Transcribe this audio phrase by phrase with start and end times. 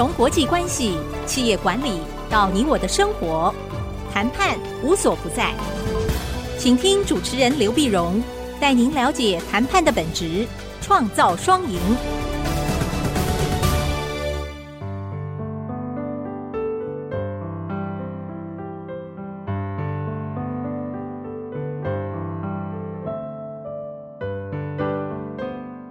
[0.00, 2.00] 从国际关系、企业管理
[2.30, 3.54] 到你我的生活，
[4.10, 5.52] 谈判无所不在。
[6.58, 8.18] 请听主持人刘碧荣
[8.58, 10.46] 带您了解谈判的本质，
[10.80, 11.78] 创造双赢。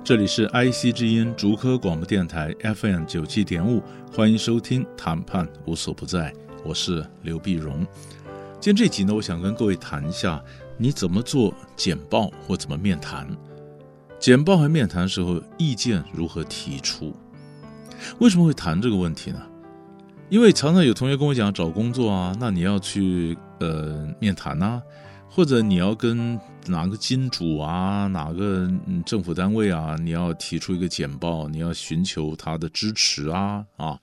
[0.10, 3.80] 这里是 IC 之音竹科广播电台 FM 九七点五，
[4.12, 6.32] 欢迎收听《谈判无所不在》，
[6.66, 7.86] 我是刘碧荣。
[8.60, 10.44] 今天这集呢，我想跟各位谈一下，
[10.80, 13.28] 你怎么做简报或怎么面谈。
[14.18, 17.16] 简报和面谈的时候，意见如何提出？
[18.18, 19.40] 为什么会谈这个问题呢？
[20.30, 24.82] 因为常常有同学跟我讲，找工作啊，那你要去呃面谈呐、
[25.30, 28.70] 或者你要跟哪个金主啊，哪个
[29.06, 34.00] 政府单位啊，你要提出一个简报，你要寻求他的支持啊啊，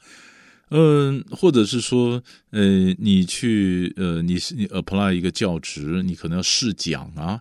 [0.70, 2.62] 嗯，或者是说，呃，
[2.98, 7.40] 你去呃，你你 apply 一个教职，你可能要试讲啊。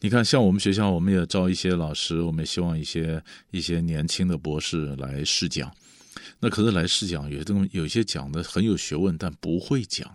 [0.00, 5.72] 你看，像我们学校，我们也招一些老师，我们也希望一些一些年轻的博士来试讲。
[6.40, 10.06] 那可是来试讲，有些东西有些讲的很有学问，但不会讲。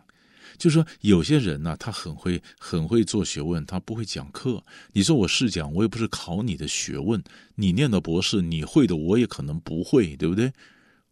[0.61, 4.63] 就是说，有些人呢、他很会很会做学问，他不会讲课。
[4.93, 7.23] 你说我试讲，我也不是考你的学问。
[7.55, 10.53] 你念的博士，你会的，我也可能不会，对不对？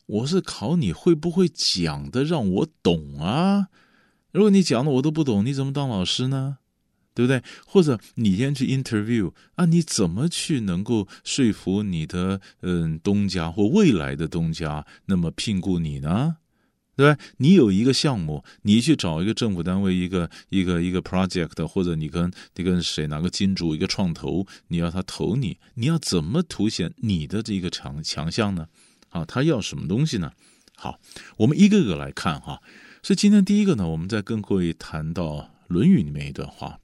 [0.05, 3.69] 我是考你会不会讲的，让我懂啊。
[4.31, 6.59] 如果你讲的我都不懂，你怎么当老师呢？
[7.15, 7.41] 对不对？
[7.65, 16.37] 或者你先去 interview 啊，你怎么去能够说服你的嗯东家或未来的东家，那么聘雇你呢？
[16.99, 17.17] 对吧？
[17.37, 28.67] 你有一个项目，你去找一个政府单位，一个一个一个 project，或者你跟你跟谁哪个金主一个创投，你要他投你，你要怎么凸显你的这个强强项呢？
[29.11, 30.33] 啊，他要什么东西呢？
[30.75, 30.99] 好，
[31.37, 32.61] 我们一个个来看哈。
[33.01, 35.23] 所以今天第一个呢，我们再跟各位谈到
[35.69, 36.81] 《论语》里面一段话，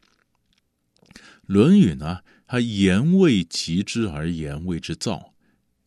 [1.46, 5.34] 《论语》呢，它言未及之而言谓之造，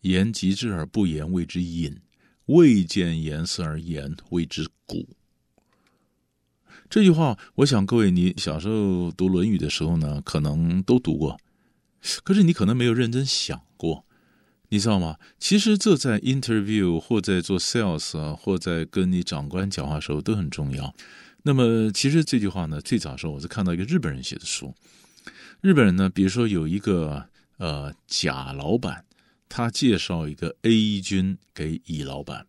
[0.03, 2.03] 言及之而不言谓之隐。
[2.48, 5.09] 未见颜色而言谓之古。
[6.91, 11.38] 这句话，我想各位，你小时候读《论语》的时候呢，可能都读过，
[12.25, 14.06] 可是你可能没有认真想过，
[14.70, 15.16] 你知道吗？
[15.38, 20.94] 其实这在 interview 或在做 sales 啊，或在跟你长官讲话的时候都很重要。
[21.42, 24.75] 那么，其实这句话呢，最早的时候我是看到一个日本人写的书。
[25.60, 27.28] 日本人呢，比如说有一个
[27.59, 29.04] 呃假老板。
[29.48, 32.47] 他介绍一个 A 君给乙老板，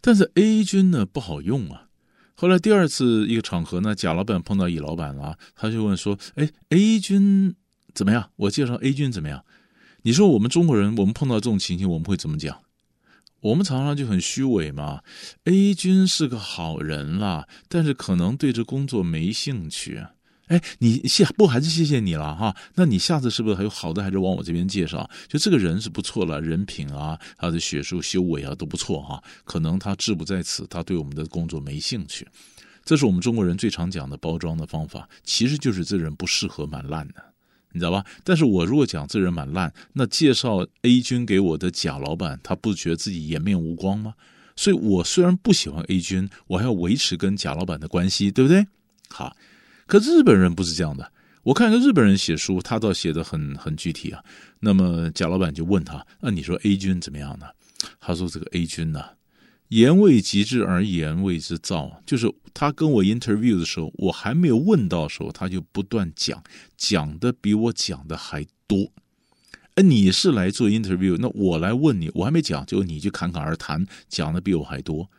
[0.00, 1.88] 但是 A 君呢不好用啊。
[2.34, 7.54] 后来第二次一个场合呢，贾老板碰到乙老板了，他就问说：“哎，A 君
[7.92, 8.30] 怎么样？
[8.36, 9.44] 我介绍 A 君怎么样？
[10.02, 12.62] 你说我们中国人，我们碰到这种情形，我们会怎么讲？
[13.40, 15.02] 我们常常就很虚伪嘛。
[15.44, 20.02] A 君是个好人啦，但是可能对这工作没兴趣。”
[20.50, 22.56] 哎，你谢不还是谢谢你了哈？
[22.74, 25.08] 那你下次是不是还有好的，还是往我这边介绍？
[25.28, 29.22] 就这个人是不错了，人品啊，他的学术修为啊都不错哈。
[29.44, 32.26] 可能他志不在此，他对我们的工作没兴趣。
[32.84, 37.22] 这是我们中国人最常讲的包装的方法，其实就是这人不适合，蛮烂的，
[37.70, 38.04] 你知道吧？
[38.24, 44.14] 但是我如果讲这人蛮烂，那介绍 A 君给我的贾老板，他不觉得自己颜面无光吗？
[44.56, 48.66] 所以我虽然不喜欢 A 君，我还要维持跟贾老板的关系，对不对？
[49.10, 49.36] 好。
[49.90, 51.10] 可日本人不是这样的，
[51.42, 54.22] 我看一个日本人写书，他倒写得很很具体啊。
[54.60, 57.46] 那么贾老板就问他：“那你说 A 君怎么样呢？”
[57.98, 59.04] 他说：“这个 A 君呢，
[59.70, 66.40] 言未及之而言谓之造，就是他跟我 interview 的时候，我还没有问到的时候，他就不断讲，
[66.76, 68.92] 讲的比我讲的还多。
[69.74, 75.10] 哎，你是来做 interview，那我来问你，我还没讲，就你就侃侃而谈，讲的比我还多。”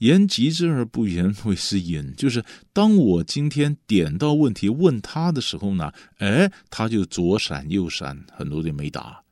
[0.00, 2.44] 言及之而不言谓之隐，就是
[2.74, 9.22] 当我今天点到问题问他的时候呢，哎，他就左闪右闪，很多就没答。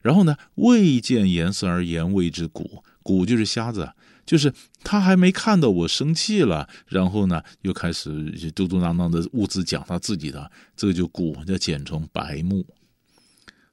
[0.00, 3.90] 然后呢，未见言色而言谓之古，古就是瞎子，
[4.24, 4.52] 就是
[4.84, 8.10] 他还没看到我生气了，然后呢，又开始
[8.54, 12.64] 嘟嘟囔囔的兀自讲他自己的，这个就古，叫简称白目。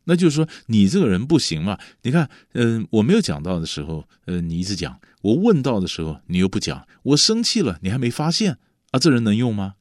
[0.05, 1.77] 那就是说，你这个人不行嘛？
[2.01, 6.87] 你看，嗯、我没有讲到的时候，呃，你一直讲；我问到的时候，你又不讲。
[7.03, 8.57] 我生气了，你还没发现
[8.91, 8.99] 啊？
[8.99, 9.75] 这人能用吗？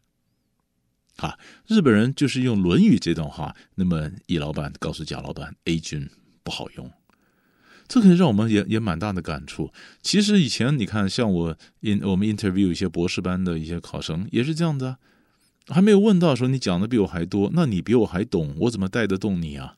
[1.16, 3.54] 啊，日本人就是用《论语》这段话。
[3.74, 6.08] 那么，乙老板告诉贾老板，A 君
[6.42, 6.90] 不好用。
[7.88, 9.70] 这可以让我们也也蛮大的感触。
[10.00, 14.96] 其实以前你看，像我 in 我们 interview 一些博士班的一些考生，也是这样的，
[15.66, 19.74] 还没有问到说你讲的比我还多，那你比我还懂，我怎么带得动你啊？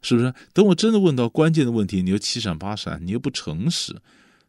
[0.00, 0.32] 是不是？
[0.52, 3.96] 等我真的问到关键的问题，你又七闪八闪，你又不诚实，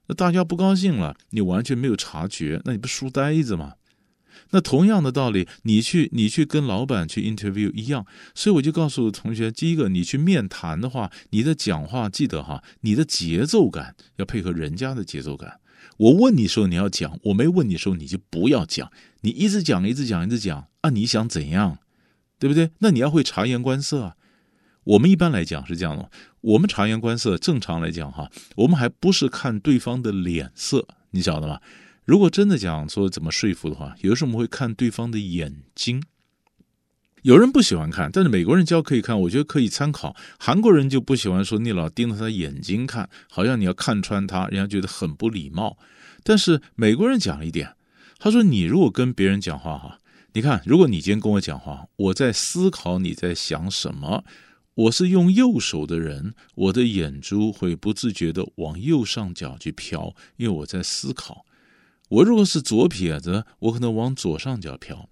[0.07, 3.73] 那大家不高兴了，你完全没有察觉，那你不书呆子吗？
[4.51, 15.59] 那同样的道理，你去你去跟老板去 interview 一样，所以我就告诉同学，第一个，你去面谈的话，你的讲话记得哈，你的节奏感要配合人家的节奏感。
[15.97, 18.91] 我问你时候你要讲，我没问你时候你就不要讲，
[19.21, 21.79] 你一直讲一直讲一直讲啊，你想怎样，
[22.39, 22.71] 对不对？
[22.79, 24.15] 那你要会察言观色啊。
[24.89, 26.09] 我们一般来讲是这样的，
[26.41, 31.59] 我们察言观色，正常来讲哈，我们还不是看对方的脸色，你晓得吗？
[32.05, 36.01] 如果真的讲说怎么说服的话，有的时候我们会看对方的眼睛。
[37.21, 40.15] 有人不喜欢看，但是美国人教可以看，我觉得可以参考。
[40.39, 45.77] 韩国人就不喜欢说你老盯着他眼睛看，好像你要看穿他，人家觉得很不礼貌。
[46.23, 47.75] 但是美国人讲了一点，
[48.17, 49.99] 他说你如果跟别人讲话哈，
[50.33, 54.23] 你看，如果你今天跟我讲话，我在思考你在想什么，
[54.79, 61.45] 我是用右手的人，我的眼珠会不自觉地往右上角去飘，因为我在思考。
[62.07, 65.09] 我如果是左撇子，我可能往左上角飘。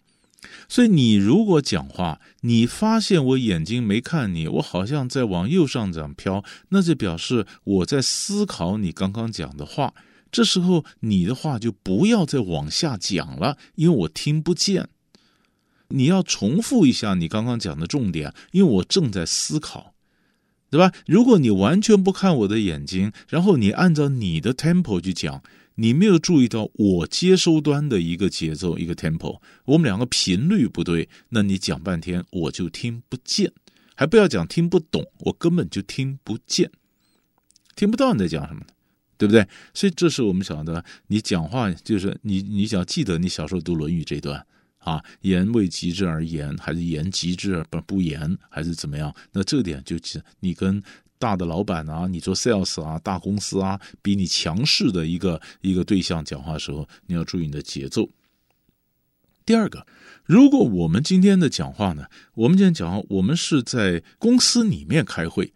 [0.70, 9.94] 所以你如果讲话，你发现我眼睛没看你，我好像在往右上角飘，那就表示我在思考你刚刚讲的话。
[10.32, 14.88] 这时候你的话就不要再往下讲了，因为我听不见。
[15.90, 19.94] 你要重复一下你刚刚讲的重点，因为我正在思考，
[20.70, 20.94] 对吧？
[21.06, 25.44] 如果你完全不看我的眼睛，然后你按照你的 tempo 去讲。
[25.80, 33.54] 你没有注意到我接收端的一个节奏，一个 tempo，我们两个频率不对，那你讲半天我就听不见，
[33.94, 36.72] 还不要讲听不懂，我根本就听不见，
[37.76, 38.62] 听不到你在讲什么，
[39.20, 39.48] 对不对？
[39.72, 44.48] 所以这是我们晓得，你讲话就是你，你只要记得你小时候读《论语》这一段
[44.88, 49.14] 啊，言为及之而言，还是言及之而不不言，还是怎么样？
[49.32, 50.82] 那这点就是你跟。
[51.20, 58.08] 大的老板啊，你做 sales 啊，大公司啊，比你强势的一个一个对象讲话的时候，你要注意你的节奏。
[59.44, 59.88] 第二个，
[60.26, 62.06] 如果我们今天的讲话呢，
[62.36, 65.56] 我们今天讲话，我们是在公司里面开会，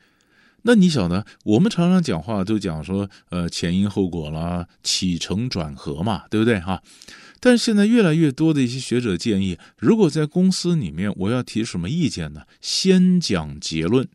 [0.64, 6.82] 那你晓得，我们常常讲话都讲说，呃，前因后果啦，起承转合嘛，对不对哈？
[7.40, 12.44] 但是现在越来越多的一些学者建议，如果在公司里面我要提什么意见呢？
[12.62, 14.08] 先讲结论。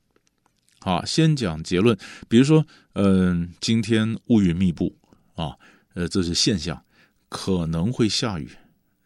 [0.80, 1.98] 啊，先讲结论，
[2.28, 4.94] 比如说，嗯、今天乌云密布
[5.34, 5.56] 啊，
[5.94, 6.80] 呃，这是现象，
[7.28, 8.48] 可能会下雨，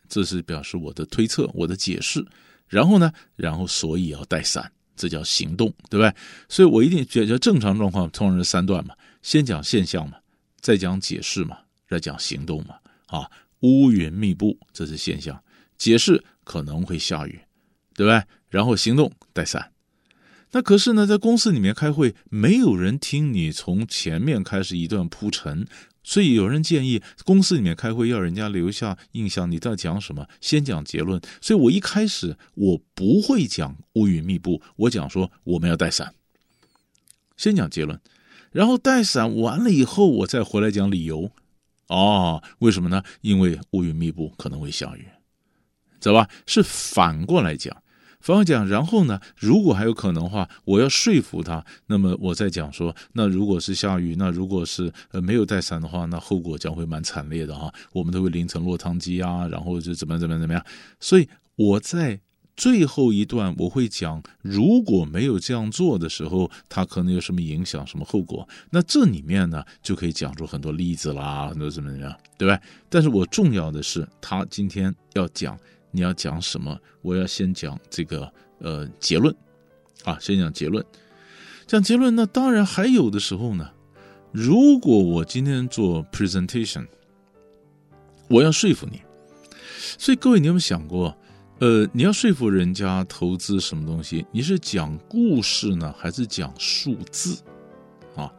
[0.07, 2.23] 这是表示我的推测，我的解释。
[2.69, 4.71] 然后呢，然后所以要带伞，
[5.01, 6.15] 这叫行动，对不对？
[6.47, 10.19] 所以我一定觉得正常状况通常是三段嘛，先讲现象嘛，
[10.61, 11.57] 再讲解释嘛，
[11.89, 12.75] 再讲行动嘛。
[13.07, 13.31] 啊，
[13.61, 15.43] 乌云密布，这是现象，
[15.79, 17.41] 解释可能会下雨，
[17.95, 18.23] 对不对？
[18.51, 19.73] 然后行动带伞。
[20.53, 25.67] 那可是呢，在公司里面开会，没有人听你从前面开始一段铺陈，
[26.11, 30.27] 所以有人建议公司里面开会要人家留下印象，你在讲什么？
[30.41, 31.21] 先讲结论。
[31.41, 36.13] 所以我一开始我不会讲乌云密布，我讲说我们要带伞，
[37.37, 38.01] 先讲结论，
[38.51, 41.31] 然后带伞完了以后，我再回来讲理由。
[41.87, 43.05] 哦，为什么呢？
[43.21, 45.07] 因为乌云密布可能会下雨，
[46.01, 46.29] 知道吧？
[46.45, 47.80] 是反过来讲。
[48.21, 60.63] 反过讲，然后呢，如果还有可能的话，我要说服他，那么我再讲说，那如果是下雨，那如果是呃没有带伞的话，那后果将会蛮惨烈的哈，我们都会淋成落汤鸡啊，然后就怎么怎么怎么样。
[61.01, 62.21] 所以我在
[62.57, 68.47] 最后一段我会讲，如果没有这样做的时候，他可能有什么影响、什么后果。
[68.69, 72.61] 那这里面呢，就可以讲出很多例子啦，很多怎么怎么样，对吧？
[72.91, 75.59] 但是我重要的是，他今天要讲。
[75.91, 76.79] 你要讲什么？
[77.03, 79.35] 我要先讲这个呃结论，
[80.05, 80.85] 啊，先讲结论。
[81.67, 83.71] 讲结论，那当然还有的时候呢，
[84.33, 86.87] 如果我今天做 presentation，
[88.29, 89.01] 我要说服你。
[89.99, 91.17] 所以各位，你有没有想过，
[91.59, 94.27] 呃，你要说服人家投资什么东西？
[94.33, 97.41] 你是讲故事呢，还是讲数字？
[98.17, 98.33] 啊，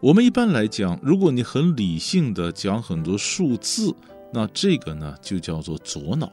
[0.00, 3.94] 我们一般来讲，如果你很理性的讲很多数字，
[4.32, 6.32] 那这个呢就叫做左脑。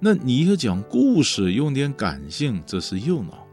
[0.00, 3.46] 那你要讲故事，用点感性，这是右脑。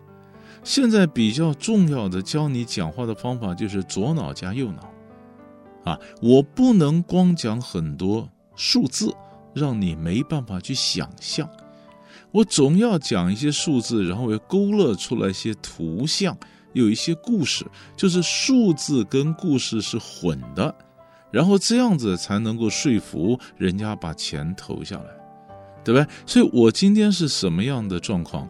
[0.63, 9.11] 现在比较重要的教你讲话的方法就是左脑加右脑，啊，我不能光讲很多数字，
[9.53, 11.49] 让你没办法去想象。
[12.31, 16.37] 我总要讲一些数字，然后要勾勒出来一些图像，
[16.73, 20.73] 有一些故事，就是数字跟故事是混的，
[21.31, 25.20] 然后这样子才能够说服人家把钱投下来。
[25.83, 26.07] 对吧？
[26.25, 28.47] 所以我今天是什么样的状况？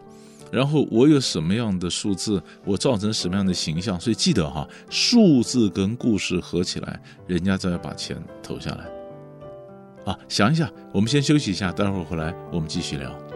[0.50, 8.86] 然后我有什么样的数字，我造成什么样的形象，所以记得哈，数字跟故事合起来，人家再把钱投下来。
[10.04, 13.31] 啊，想一想，我们先休息一下，待会儿回来我们继续聊。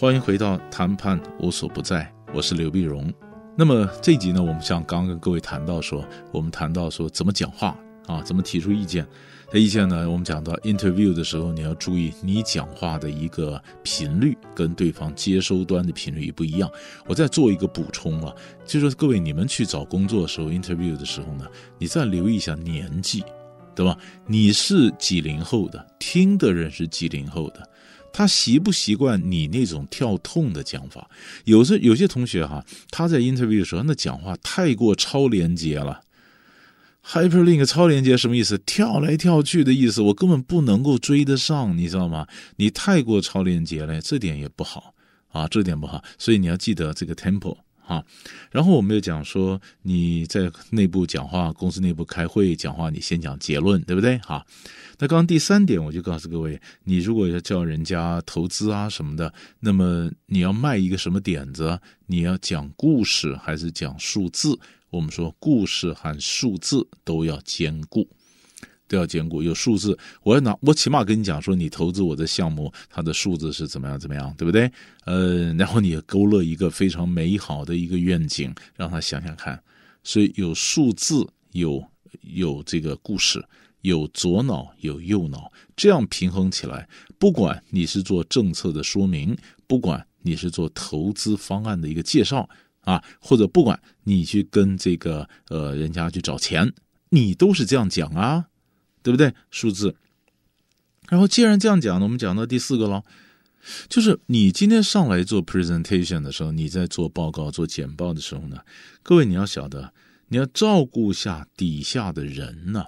[0.00, 3.12] 欢迎回到谈判无所不在，我是刘碧荣。
[3.56, 7.76] 那么这集呢，我们像刚刚跟各位谈到说，我们谈到说怎么讲话
[8.06, 9.04] 啊，怎么提出意见。
[9.50, 16.70] 这意见呢，我们讲到 interview 的时候，你要注意你讲话的一个频率跟对方接收端的频率也不一样。
[17.08, 18.32] 我再做一个补充啊，
[18.64, 21.44] 就是各位你们去找工作的时候，interview 的时候呢，
[21.76, 23.24] 你再留意一下年纪，
[23.74, 23.98] 对吧？
[24.28, 27.68] 你是几零后的，听的人是几零后的。
[28.12, 31.08] 他习不习惯你那种跳痛的讲法？
[31.44, 36.00] 有时有些同学哈，他在 interview 的时候，那讲话太过超连接了。
[37.04, 38.58] hyperlink 超连接什么意思？
[38.58, 42.26] 跳来跳去的意思，我根本不能够追得上，你知道吗？
[42.56, 44.94] 你太过超连接了，这点也不好
[45.28, 46.04] 啊，这点不好。
[46.18, 47.56] 所以你要记得这个 temple
[47.88, 48.04] 啊。
[48.52, 54.18] 然后我们又讲说，你在内部讲话，公司内部开会讲话，你先讲结论，对不对？
[54.18, 54.46] 哈。
[55.00, 61.80] 那刚刚第三点，我就告诉各位，你如果要叫人家投资啊什么的，那么你要卖一个什么点子？
[62.06, 64.58] 你要讲故事还是讲数字？
[64.90, 68.08] 我们说故事和数字都要兼顾，
[68.88, 69.42] 都要兼顾。
[69.42, 74.70] 有数字，我要拿，我起码跟你讲说，你投资我的项目，它的数字是怎么样怎么样，对不对？
[75.04, 79.62] 呃，然后你勾勒一个非常美好的一个愿景，让他想想看。
[80.02, 81.84] 所以有数字，有
[82.22, 83.44] 有这个故事。
[83.82, 89.36] 有左脑有右脑，这样平衡起来，不管你是做政策的说明，
[89.68, 92.46] 不管你是做投资方案的一个介绍
[92.80, 96.70] 啊，或者不管你去跟这个呃人家去找钱，
[97.10, 98.46] 你都是这样讲啊，
[99.02, 99.32] 对不对？
[99.50, 99.94] 数字。
[101.08, 103.02] 然后既然这样讲呢，我们讲到第四个了，
[103.88, 108.58] 就是你今天上来做 presentation 的时候，你在做报告、做简报的时候呢，
[109.02, 109.92] 各位你要晓得，
[110.28, 112.86] 你要照顾下底下的人呢。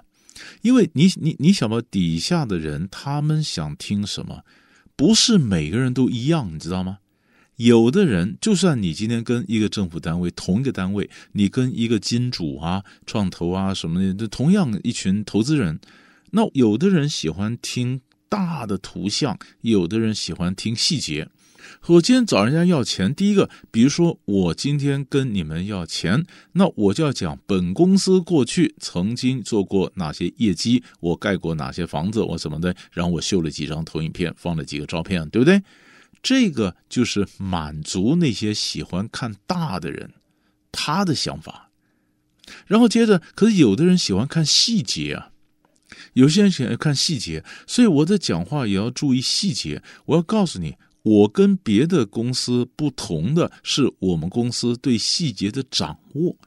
[0.61, 4.43] 因为你你你想把底下的人他们想听什么，
[4.95, 6.99] 不是每个人都一样，你知道吗？
[7.63, 15.79] 有的人就算你今天跟一个政府单位同一个单位，你跟一个金主啊、创投啊什么的，同样一群投资人，
[16.31, 21.27] 那有的人喜欢听大的图像，有的人喜欢听细节。
[21.85, 35.61] 我今天找人家要钱，第一个，比如说我今天跟你们要钱，那我就要讲本公司过去曾经做过哪些业绩，我盖过哪些房子，我怎么的，然后我秀了几张投影片，放了几个照片，对不对？
[36.21, 40.13] 这个就是满足那些喜欢看大的人
[40.71, 41.69] 他的想法。
[42.67, 45.31] 然后接着，可是有的人喜欢看细节啊，
[46.13, 49.81] 有些人喜欢看细节，所以我在讲话也要注意细节。
[50.05, 50.75] 我要告诉你。
[51.03, 56.37] 我跟别的公司不同的是，我们公司对细节的掌握，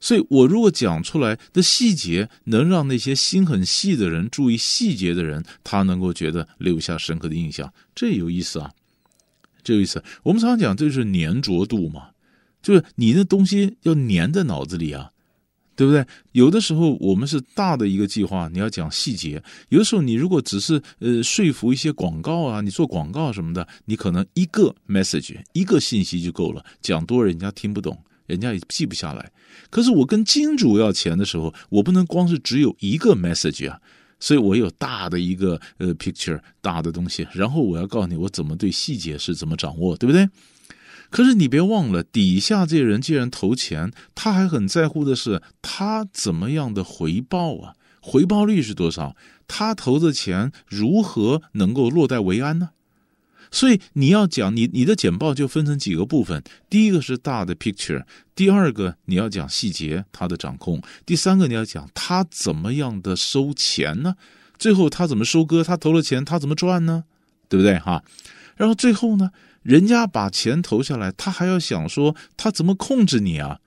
[0.00, 8.72] 所以我如果讲出来的细节能让那些心很细的人注意细节的人，他能够觉得留下深刻的印象，这有意思啊，
[9.64, 10.00] 这有意思。
[10.22, 12.10] 我们常常讲这就是粘着度嘛，
[12.62, 15.10] 就是你的东西要粘在脑子里啊。
[15.76, 16.06] 对不对？
[16.30, 19.40] 有的时候我们是大的一个计划，你要讲细节；
[19.70, 29.32] 有的时候你如果只是呃说服一些广告啊，你做广告什么的，你可能一个 message 一个信息就够了，讲多人家听不懂，人家也记不下来。
[29.68, 33.80] 可是我跟金主要钱的时候，我不能光是只有一个 message 啊，
[34.24, 40.26] 所以我有大的一个呃 picture 大的东西，然后我要告诉你我怎么对细节是怎么掌握，对不对？
[41.10, 47.74] 可是你别忘了，底下这人既然投钱，他还很在乎的是他怎么样的回报啊？
[48.00, 49.14] 回报率是多少？
[49.46, 52.70] 他投的钱如何能够落袋为安呢？
[53.54, 64.16] 所以你要讲你你的简报就分成几个部分：第一个是大的 picture，第二个你要讲细节，他的掌控；第三个你要讲他怎么样的收钱呢？
[64.58, 65.62] 最后他怎么收割？
[65.62, 67.04] 他投了钱，他怎么赚呢？
[67.48, 67.78] 对不对？
[67.78, 68.02] 哈，
[68.56, 69.30] 然后最后呢？
[69.62, 73.60] 人家把钱投下来，他还要想说他怎么控制你啊？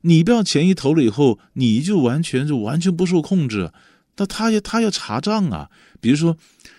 [0.00, 3.70] 你不要钱一投了以后，你就完全就完全不受控制，
[4.16, 5.70] 那他也他要查账啊。
[6.00, 6.36] 比如说，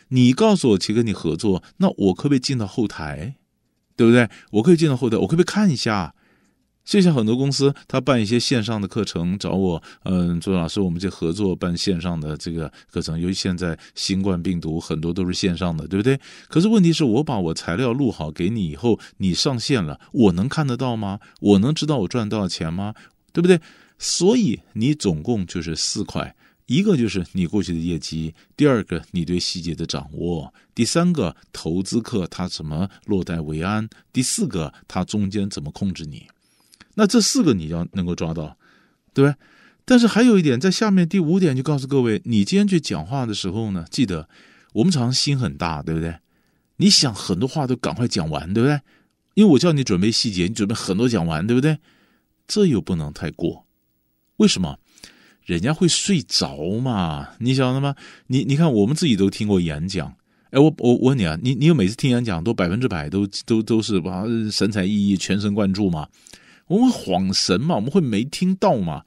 [0.09, 3.35] 你告诉我去跟你合作，那我可不可以进到后台？
[3.95, 4.29] 对不对？
[4.51, 6.13] 我可以进到后台，我可不可以看一下？
[6.83, 13.19] 就像很多公司，他办一些线上的课程，找我，嗯，周老师，我们就合作办线上的这个课程。
[13.19, 16.19] 由于现在新冠病毒很多都是线上的，对不对？
[16.47, 21.19] 可是问题是我把我材料录好给你以后，你上线了，我能看得到吗？
[21.41, 22.93] 我能知道我赚多少钱吗？
[23.33, 23.59] 对不对？
[23.97, 26.35] 所以你总共就是四块，
[26.67, 36.27] 一个就是你过去的业绩，第二个你对细节的掌握，第三个投资客他怎么落袋为安，第四个他中间怎么控制你。
[36.95, 38.57] 那这四个你要能够抓到，
[39.13, 39.35] 对吧？
[39.83, 44.27] 但是还有一点，在下面第五点就告诉各位，你今天去讲话的时候呢，记得
[44.73, 46.17] 我们常常心很大，对不对？
[46.77, 48.81] 你想很多话都赶快讲完，对不对？
[49.35, 51.77] 因为我叫你准备细节，你准备很多讲完，对不对？
[52.47, 53.67] 这又不能太过，
[54.37, 54.79] 为什么？
[55.45, 57.95] 人家会睡着嘛，你晓得吗？
[58.27, 60.17] 你你看，我们自己都听过演讲，
[60.49, 66.07] 哎，我我问你啊，你你有每次听演讲都百分之百都都都是哇神采奕奕、全神贯注吗？
[66.67, 67.75] 我们会恍神嘛？
[67.75, 69.03] 我们会没听到嘛？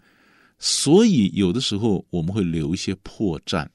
[0.61, 3.67] 所以有的时候我们会留一些破绽，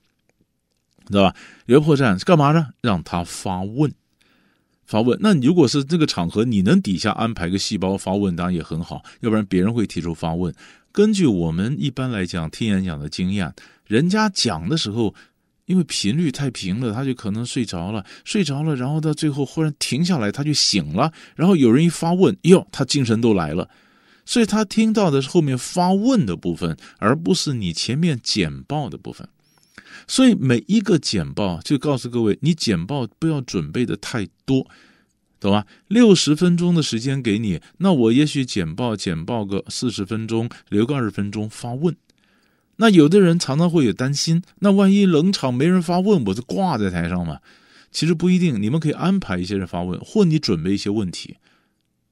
[1.08, 1.36] 知道吧？
[1.65, 2.70] 留破绽是干嘛呢？
[2.79, 3.91] 让他发问，
[4.86, 5.20] 发问。
[5.22, 9.03] 那如果是这个场合，你能底下安排个细胞发问，当然也很好。
[9.20, 10.53] 要不然别人会提出发问。
[10.94, 13.54] 根据我们一般来讲听演讲的经验，
[13.86, 15.14] 人家讲的时候。
[15.66, 21.14] 因为频率太平了，他就可能睡着了，睡着了，然后到最后忽然停下来，他就醒了。
[21.38, 23.70] 然后有人一发问，哟，他精神都来了。
[24.26, 29.26] 所以他听到的是后面发问的部分，而不是你前面简报的部分。
[30.06, 34.68] 所以每一个简报就告诉各位，你简报不要准备的太多，
[35.44, 35.68] 懂吧？
[35.90, 41.94] 六十分钟的时间给你，那我也许简报简报个四十分钟，留个二十分钟发问。
[42.78, 47.40] 那有的人常常会有担心，那万一冷场没人发问，我就挂在台上嘛？
[47.92, 51.36] 其实不一定，你们可以安排一些人发问，或你准备一些问题。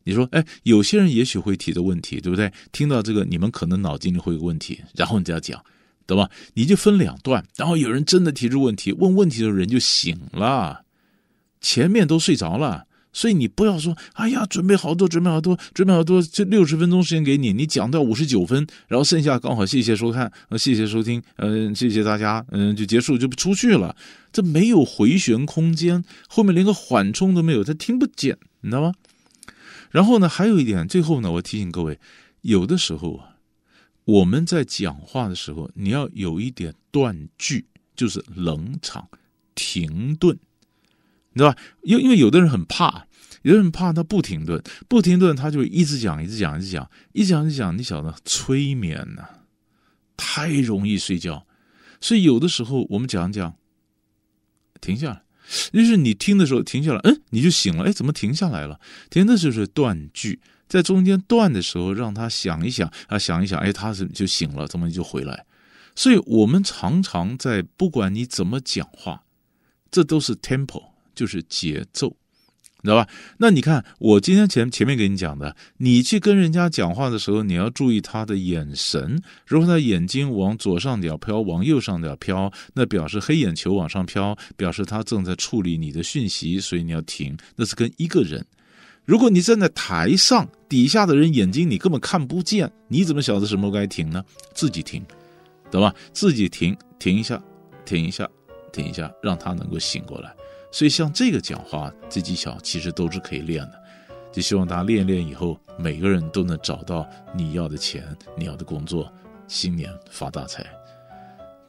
[0.04, 2.52] 你说，哎，有些人也许会提的问题，对不对？
[2.74, 5.64] 听到这个，你们可能脑筋里会有问题，然后你再讲，
[6.06, 6.30] 懂吧？
[6.56, 10.84] 你就分两段，然后有人真的提出问题，问问题的人就醒了，
[11.62, 12.88] 前面都睡着了。
[13.13, 23.95] 所以你不要说，哎呀，准备好多，准备好多，准备好多，这六十分钟时间给你，你讲到五十九分，然后剩下刚好谢谢收看，呃，谢谢收听，嗯，谢谢大家，嗯，就结束就出去了，
[24.32, 28.93] 这没有回旋空间，后面连个缓冲都没有，他听不见，你知道吗？
[29.89, 32.00] 然后呢，还有一点，最后呢，我提醒各位，
[32.41, 33.36] 有的时候啊，
[34.06, 39.10] 我们在讲话的时候，你要有一点断句，就是冷场、
[39.54, 40.39] 停顿。
[41.34, 41.58] 你知道吧？
[41.84, 43.06] 因因为有的人很怕，
[43.44, 47.78] 有的人怕他不停顿，不停顿他就一直讲，一直讲，一直讲，一讲，一讲。
[47.78, 49.28] 你晓得催眠呐、
[50.17, 51.46] 太容易睡觉。
[52.00, 53.56] 所以有的时候我们讲讲，
[54.82, 55.24] 停下来，
[55.72, 57.86] 就是你听的时候停下来，嗯，你就醒了。
[57.86, 58.80] 哎，怎么停下来了？
[59.10, 65.46] 停的就是断句，在中间断的时候，让他想一想，啊，想一想，哎，他是就醒了，怎么就回来？
[65.96, 69.24] 所以我们常常在不管你怎么讲话，
[69.91, 70.90] 这都是 tempo。
[71.13, 72.08] 就是节奏，
[72.82, 73.08] 你知道吧？
[73.38, 79.21] 那你看，我今天前前面给你讲的，你去跟人家讲话的时候，你要注意他的眼神。
[79.45, 87.38] 如果他眼睛往左上角飘，往右上角飘，那表示黑眼球往上飘，表示他正在处理你的讯息，所以你要停。
[87.56, 88.45] 那是跟一个人。
[89.04, 94.24] 如果你站在台上，底下的人眼睛你根本看不见，你怎么晓得什么该停呢？
[94.54, 95.04] 自己停，
[95.71, 95.93] 懂吧？
[96.13, 97.41] 自己停，停一下，
[97.84, 98.30] 停一下，
[98.71, 100.34] 停一下，让他能够醒过来。
[100.71, 103.81] 所以，像这个讲话这技巧，其实都是可以练的。
[104.31, 107.05] 就希望大家练一练以后，每个人都能找到
[107.36, 108.03] 你要的钱、
[108.38, 109.12] 你要的工作，
[109.47, 110.65] 新年发大财。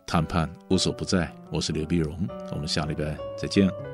[0.06, 2.16] 谈判无所不在，我是刘碧荣，
[2.52, 3.91] 我们下礼拜再见。